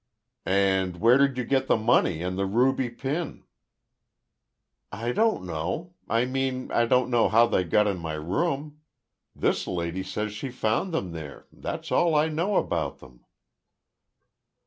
"And 0.47 0.97
where 0.97 1.19
did 1.19 1.37
you 1.37 1.45
get 1.45 1.67
the 1.67 1.77
money 1.77 2.23
and 2.23 2.35
the 2.35 2.47
ruby 2.47 2.89
pin?" 2.89 3.43
"I 4.91 5.11
don't 5.11 5.43
know—I 5.45 6.25
mean 6.25 6.71
I 6.71 6.87
don't 6.87 7.11
know 7.11 7.29
how 7.29 7.45
they 7.45 7.63
got 7.63 7.85
in 7.85 7.99
my 7.99 8.15
room. 8.15 8.81
This 9.35 9.67
lady 9.67 10.01
says 10.01 10.33
she 10.33 10.49
found 10.49 10.91
them 10.91 11.11
there—that's 11.11 11.91
all 11.91 12.15
I 12.15 12.29
know 12.29 12.55
about 12.55 12.97
them." 12.97 13.23